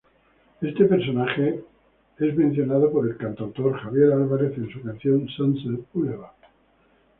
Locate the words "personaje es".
0.85-2.35